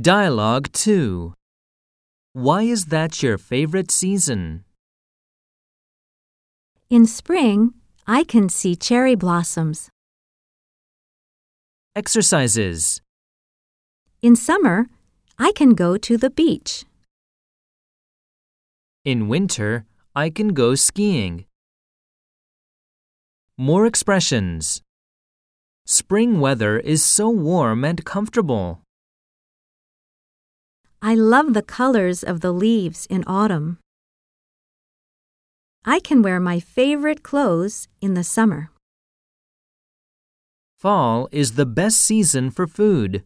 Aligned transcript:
Dialogue 0.00 0.72
2 0.72 1.34
Why 2.32 2.62
is 2.62 2.86
that 2.86 3.22
your 3.22 3.36
favorite 3.36 3.90
season? 3.90 4.64
In 6.88 7.04
spring, 7.04 7.74
I 8.06 8.24
can 8.24 8.48
see 8.48 8.74
cherry 8.74 9.14
blossoms. 9.14 9.90
Exercises 11.94 13.02
In 14.22 14.34
summer, 14.34 14.86
I 15.38 15.52
can 15.52 15.74
go 15.74 15.98
to 15.98 16.16
the 16.16 16.30
beach. 16.30 16.86
In 19.04 19.28
winter, 19.28 19.84
I 20.16 20.30
can 20.30 20.54
go 20.54 20.74
skiing. 20.74 21.44
More 23.58 23.84
expressions. 23.84 24.80
Spring 25.84 26.40
weather 26.40 26.78
is 26.78 27.04
so 27.04 27.28
warm 27.28 27.84
and 27.84 28.02
comfortable. 28.06 28.80
I 31.04 31.16
love 31.16 31.52
the 31.52 31.62
colors 31.62 32.22
of 32.22 32.42
the 32.42 32.52
leaves 32.52 33.06
in 33.06 33.24
autumn. 33.26 33.78
I 35.84 35.98
can 35.98 36.22
wear 36.22 36.38
my 36.38 36.60
favorite 36.60 37.24
clothes 37.24 37.88
in 38.00 38.14
the 38.14 38.22
summer. 38.22 38.70
Fall 40.78 41.28
is 41.32 41.54
the 41.54 41.66
best 41.66 42.00
season 42.00 42.52
for 42.52 42.68
food. 42.68 43.24